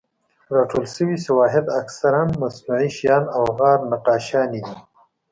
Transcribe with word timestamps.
راټول 0.55 0.85
شوي 0.95 1.17
شواهد 1.25 1.65
اکثراً 1.79 2.23
مصنوعي 2.41 2.89
شیان 2.97 3.23
او 3.35 3.43
غار 3.57 3.79
نقاشیانې 3.91 4.59
دي. 4.65 4.75